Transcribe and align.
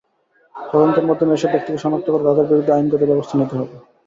তদন্তের 0.55 1.05
মাধ্যমে 1.09 1.33
এসব 1.33 1.49
ব্যক্তিকে 1.53 1.81
শনাক্ত 1.83 2.07
করে 2.09 2.25
তাঁদের 2.27 2.49
বিরুদ্ধে 2.49 2.75
আইনগত 2.75 3.01
ব্যবস্থা 3.03 3.35
নিতে 3.37 3.55
হবে। 3.59 3.75